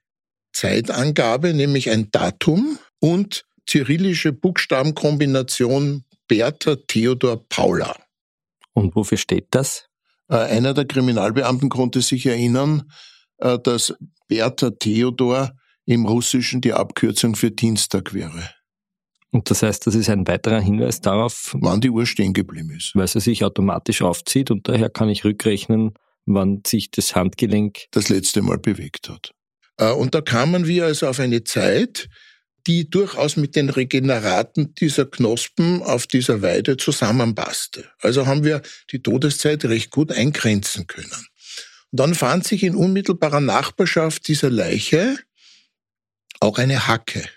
[0.52, 7.96] Zeitangabe, nämlich ein Datum und cyrillische Buchstabenkombination Bertha Theodor Paula.
[8.72, 9.88] Und wofür steht das?
[10.33, 12.90] Äh, einer der Kriminalbeamten konnte sich erinnern,
[13.37, 13.95] äh, dass
[14.29, 15.53] Bertha Theodor
[15.85, 18.49] im Russischen die Abkürzung für Dienstag wäre.
[19.31, 22.92] Und das heißt, das ist ein weiterer Hinweis darauf, wann die Uhr stehen geblieben ist.
[22.95, 25.92] Weil sie sich automatisch aufzieht und daher kann ich rückrechnen,
[26.25, 29.33] wann sich das Handgelenk das letzte Mal bewegt hat.
[29.77, 32.09] Äh, und da kamen wir also auf eine Zeit,
[32.66, 37.90] die durchaus mit den Regeneraten dieser Knospen auf dieser Weide zusammenpasste.
[38.01, 41.11] Also haben wir die Todeszeit recht gut eingrenzen können.
[41.90, 45.18] Und dann fand sich in unmittelbarer Nachbarschaft dieser Leiche
[46.40, 47.29] auch eine Hacke.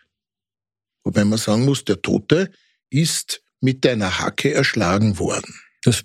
[1.04, 2.52] Wobei man sagen muss, der Tote
[2.90, 5.54] ist mit einer Hacke erschlagen worden.
[5.84, 6.04] Das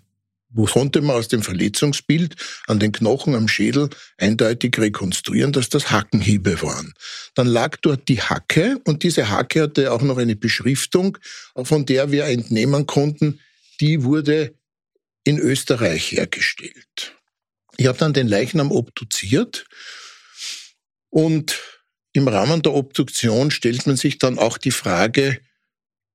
[0.54, 2.36] konnte man aus dem Verletzungsbild
[2.66, 6.94] an den Knochen am Schädel eindeutig rekonstruieren, dass das Hackenhiebe waren.
[7.34, 11.18] Dann lag dort die Hacke und diese Hacke hatte auch noch eine Beschriftung,
[11.62, 13.40] von der wir entnehmen konnten,
[13.80, 14.54] die wurde
[15.24, 17.14] in Österreich hergestellt.
[17.76, 19.66] Ich habe dann den Leichnam obduziert
[21.08, 21.58] und
[22.12, 25.40] im Rahmen der Obduktion stellt man sich dann auch die Frage,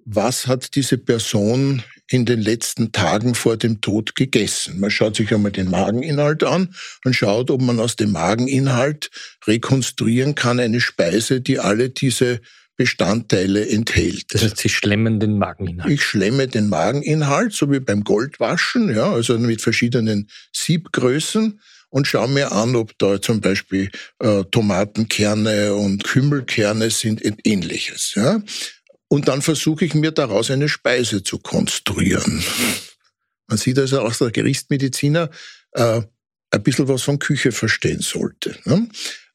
[0.06, 4.80] was hat diese Person in den letzten Tagen vor dem Tod gegessen.
[4.80, 9.10] Man schaut sich einmal den Mageninhalt an und schaut, ob man aus dem Mageninhalt
[9.48, 12.42] rekonstruieren kann eine Speise, die alle diese
[12.78, 14.26] Bestandteile enthält.
[14.34, 15.92] Das heißt, Sie schlemmen den Mageninhalt?
[15.92, 22.28] Ich schlemme den Mageninhalt, so wie beim Goldwaschen, ja, also mit verschiedenen Siebgrößen und schaue
[22.28, 23.90] mir an, ob da zum Beispiel
[24.20, 28.14] äh, Tomatenkerne und Kümmelkerne sind ähnliches.
[28.16, 28.42] Ja.
[29.16, 32.44] Und dann versuche ich mir daraus eine Speise zu konstruieren.
[33.48, 35.30] Man sieht also aus der Gerichtsmediziner
[35.72, 36.02] äh,
[36.52, 38.58] ein bisschen was von Küche verstehen sollte.
[38.66, 38.90] Ne?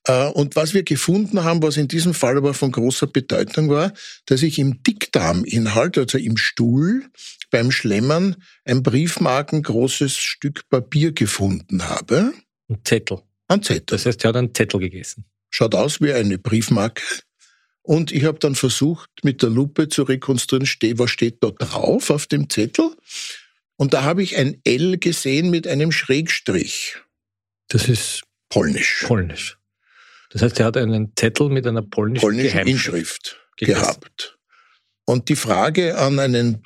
[0.04, 3.94] Äh, und was wir gefunden haben, was in diesem Fall aber von großer Bedeutung war,
[4.26, 7.06] dass ich im Dickdarminhalt, also im Stuhl,
[7.50, 12.34] beim Schlemmern ein briefmarkengroßes Stück Papier gefunden habe.
[12.68, 13.22] Ein Zettel.
[13.48, 13.96] Ein Zettel.
[13.96, 15.24] Das heißt, er hat einen Zettel gegessen.
[15.48, 17.02] Schaut aus wie eine Briefmarke.
[17.90, 20.68] Und ich habe dann versucht, mit der Lupe zu rekonstruieren,
[21.00, 22.94] was steht da drauf auf dem Zettel.
[23.74, 26.98] Und da habe ich ein L gesehen mit einem Schrägstrich.
[27.66, 29.02] Das ist polnisch.
[29.08, 29.58] Polnisch.
[30.30, 34.38] Das heißt, er hat einen Zettel mit einer polnischen, polnischen Inschrift gehabt.
[35.04, 36.62] Und die Frage an einen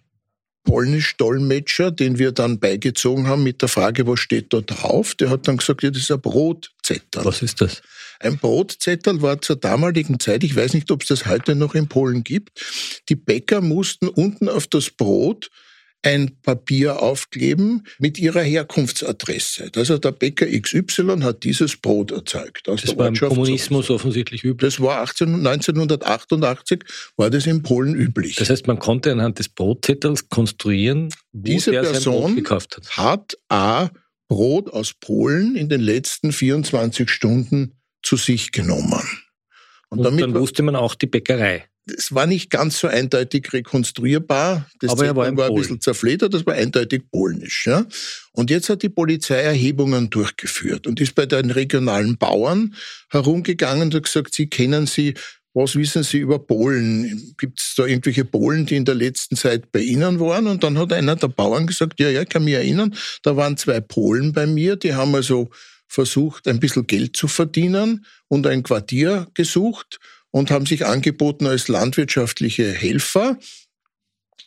[0.65, 5.49] Polnisch-Dolmetscher, den wir dann beigezogen haben mit der Frage, was steht da drauf, der hat
[5.49, 7.25] dann gesagt, ja, das ist ein Brotzettel.
[7.25, 7.81] Was ist das?
[8.21, 11.89] Ein Brotzettel war zur damaligen Zeit, ich weiß nicht, ob es das heute noch in
[11.89, 15.51] Polen gibt, die Bäcker mussten unten auf das Brot
[16.05, 19.71] ein Papier aufkleben mit ihrer Herkunftsadresse.
[19.75, 22.69] Also der Bäcker XY hat dieses Brot erzeugt.
[22.69, 24.75] Das war im Kommunismus offensichtlich üblich.
[24.75, 26.83] Das war 18, 1988
[27.17, 28.37] war das in Polen üblich.
[28.37, 32.77] Das heißt, man konnte anhand des Brotzettels konstruieren, wo Diese der Person sein Brot gekauft
[32.77, 32.97] hat.
[32.97, 33.91] hat A
[34.29, 37.73] Brot aus Polen in den letzten 24 Stunden
[38.05, 39.03] zu sich genommen.
[39.89, 44.67] Und, Und dann wusste man auch die Bäckerei es war nicht ganz so eindeutig rekonstruierbar.
[44.81, 47.67] Das Aber er war, war ein bisschen zerfledert, das war eindeutig polnisch.
[47.67, 47.85] Ja?
[48.33, 52.75] Und jetzt hat die Polizei Erhebungen durchgeführt und ist bei den regionalen Bauern
[53.11, 55.15] herumgegangen und hat gesagt, sie kennen sie,
[55.57, 57.33] was wissen Sie über Polen?
[57.39, 60.49] Gibt es da irgendwelche Polen, die in der letzten Zeit bei Ihnen waren?
[60.49, 62.93] Und dann hat einer der Bauern gesagt, ja, ja, ich kann mich erinnern,
[63.23, 65.51] da waren zwei Polen bei mir, die haben also
[65.95, 71.69] versucht, ein bisschen Geld zu verdienen und ein Quartier gesucht und haben sich angeboten als
[71.69, 73.39] landwirtschaftliche Helfer.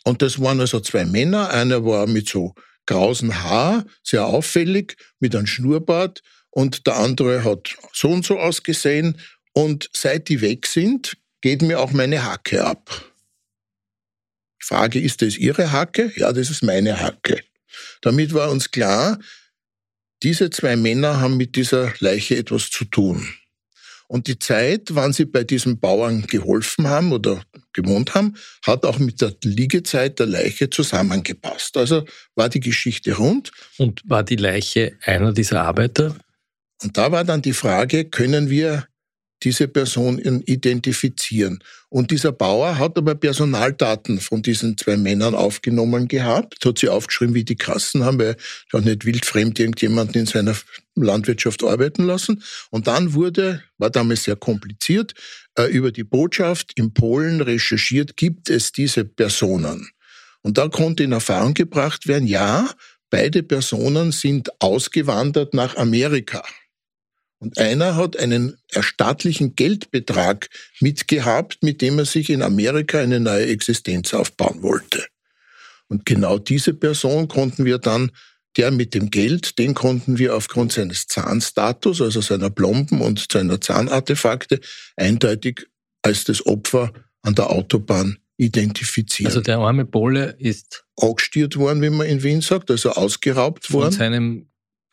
[0.04, 1.50] Und das waren also zwei Männer.
[1.50, 2.54] Einer war mit so
[2.86, 6.22] grausen Haar, sehr auffällig, mit einem Schnurrbart.
[6.50, 9.18] Und der andere hat so und so ausgesehen.
[9.54, 13.12] Und seit die weg sind, geht mir auch meine Hacke ab.
[14.58, 16.12] Frage, ist das Ihre Hacke?
[16.16, 17.40] Ja, das ist meine Hacke.
[18.02, 19.18] Damit war uns klar,
[20.22, 23.26] diese zwei Männer haben mit dieser Leiche etwas zu tun.
[24.08, 27.42] Und die Zeit, wann sie bei diesem Bauern geholfen haben oder
[27.74, 31.76] gewohnt haben, hat auch mit der Liegezeit der Leiche zusammengepasst.
[31.76, 32.04] Also
[32.34, 33.52] war die Geschichte rund.
[33.76, 36.16] Und war die Leiche einer dieser Arbeiter?
[36.82, 38.87] Und da war dann die Frage, können wir
[39.42, 41.62] diese Person identifizieren.
[41.88, 47.34] Und dieser Bauer hat aber Personaldaten von diesen zwei Männern aufgenommen gehabt, hat sie aufgeschrieben,
[47.34, 48.36] wie die Kassen haben, weil
[48.72, 50.56] er hat nicht wildfremd irgendjemanden in seiner
[50.96, 52.42] Landwirtschaft arbeiten lassen.
[52.70, 55.14] Und dann wurde, war damals sehr kompliziert,
[55.56, 59.88] äh, über die Botschaft in Polen recherchiert, gibt es diese Personen.
[60.42, 62.68] Und da konnte in Erfahrung gebracht werden, ja,
[63.10, 66.44] beide Personen sind ausgewandert nach Amerika.
[67.40, 70.48] Und einer hat einen erstattlichen Geldbetrag
[70.80, 75.06] mitgehabt, mit dem er sich in Amerika eine neue Existenz aufbauen wollte.
[75.88, 78.10] Und genau diese Person konnten wir dann,
[78.56, 83.60] der mit dem Geld, den konnten wir aufgrund seines Zahnstatus, also seiner Plomben und seiner
[83.60, 84.60] Zahnartefakte,
[84.96, 85.66] eindeutig
[86.02, 89.30] als das Opfer an der Autobahn identifizieren.
[89.30, 93.92] Also der arme Pole ist angestiert worden, wie man in Wien sagt, also ausgeraubt worden.
[93.92, 94.48] Von seinem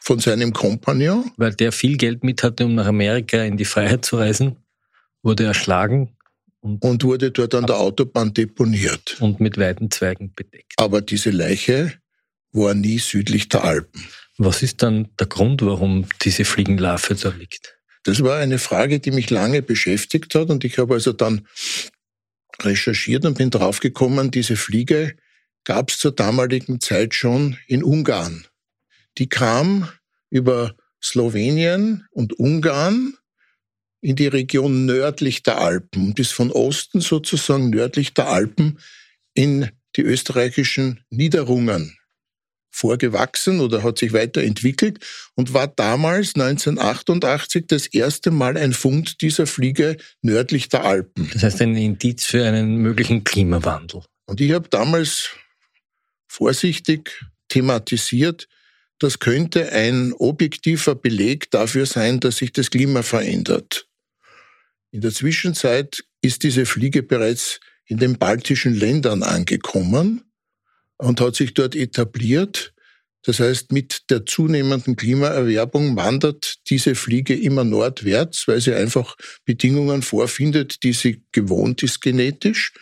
[0.05, 1.31] von seinem Kompagnon.
[1.35, 4.57] Weil der viel Geld mit hatte, um nach Amerika in die Freiheit zu reisen,
[5.23, 6.15] wurde erschlagen.
[6.61, 9.17] Und, und wurde dort an der Autobahn deponiert.
[9.19, 10.73] Und mit weiten Zweigen bedeckt.
[10.77, 11.93] Aber diese Leiche
[12.51, 14.05] war nie südlich der Alpen.
[14.37, 17.77] Was ist dann der Grund, warum diese Fliegenlarve da liegt?
[18.03, 21.47] Das war eine Frage, die mich lange beschäftigt hat und ich habe also dann
[22.61, 25.15] recherchiert und bin draufgekommen, diese Fliege
[25.63, 28.45] gab es zur damaligen Zeit schon in Ungarn
[29.17, 29.89] die kam
[30.29, 33.15] über Slowenien und Ungarn
[34.01, 38.79] in die Region nördlich der Alpen und ist von Osten sozusagen nördlich der Alpen
[39.33, 41.97] in die österreichischen Niederungen
[42.75, 44.99] vorgewachsen oder hat sich weiterentwickelt
[45.35, 51.29] und war damals 1988 das erste Mal ein Fund dieser Fliege nördlich der Alpen.
[51.33, 54.03] Das heißt ein Indiz für einen möglichen Klimawandel.
[54.25, 55.29] Und ich habe damals
[56.27, 58.47] vorsichtig thematisiert,
[58.99, 63.87] das könnte ein objektiver Beleg dafür sein, dass sich das Klima verändert.
[64.91, 70.23] In der Zwischenzeit ist diese Fliege bereits in den baltischen Ländern angekommen
[70.97, 72.73] und hat sich dort etabliert.
[73.23, 80.01] Das heißt, mit der zunehmenden Klimaerwerbung wandert diese Fliege immer nordwärts, weil sie einfach Bedingungen
[80.01, 82.73] vorfindet, die sie gewohnt ist genetisch.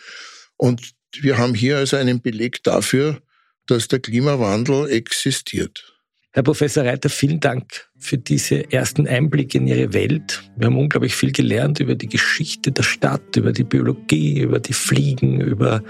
[0.56, 3.20] Und wir haben hier also einen Beleg dafür,
[3.66, 5.93] dass der Klimawandel existiert.
[6.34, 10.42] Herr Professor Reiter, vielen Dank für diese ersten Einblicke in Ihre Welt.
[10.56, 14.72] Wir haben unglaublich viel gelernt über die Geschichte der Stadt, über die Biologie, über die
[14.72, 15.80] Fliegen, über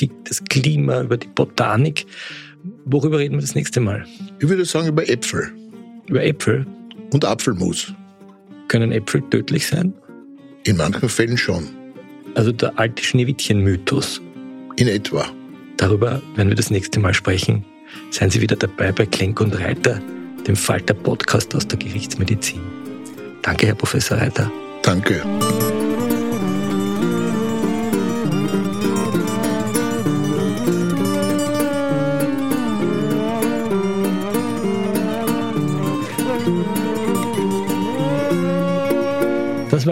[0.00, 2.04] die, das Klima, über die Botanik.
[2.84, 4.04] Worüber reden wir das nächste Mal?
[4.40, 5.52] Ich würde sagen über Äpfel.
[6.08, 6.66] Über Äpfel?
[7.12, 7.94] Und Apfelmus.
[8.66, 9.94] Können Äpfel tödlich sein?
[10.64, 11.68] In manchen Fällen schon.
[12.34, 14.20] Also der alte Schneewittchen-Mythos.
[14.78, 15.32] In etwa.
[15.82, 17.64] Darüber werden wir das nächste Mal sprechen.
[18.10, 20.00] Seien Sie wieder dabei bei Klenk und Reiter,
[20.46, 22.60] dem Falter Podcast aus der Gerichtsmedizin.
[23.42, 24.48] Danke, Herr Professor Reiter.
[24.82, 25.20] Danke.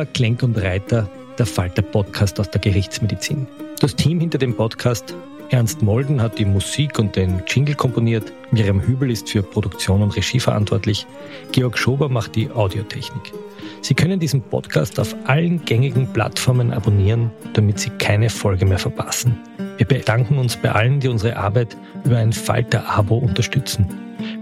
[0.01, 3.47] war Klenk und Reiter, der Falter Podcast aus der Gerichtsmedizin.
[3.81, 5.15] Das Team hinter dem Podcast
[5.61, 8.33] Ernst Molden hat die Musik und den Jingle komponiert.
[8.51, 11.07] Miriam Hübel ist für Produktion und Regie verantwortlich.
[11.53, 13.35] Georg Schober macht die Audiotechnik.
[13.83, 19.39] Sie können diesen Podcast auf allen gängigen Plattformen abonnieren, damit Sie keine Folge mehr verpassen.
[19.77, 23.87] Wir bedanken uns bei allen, die unsere Arbeit über ein Falter-Abo unterstützen.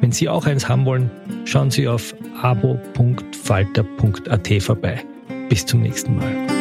[0.00, 1.10] Wenn Sie auch eins haben wollen,
[1.44, 5.02] schauen Sie auf abo.falter.at vorbei.
[5.48, 6.57] Bis zum nächsten Mal.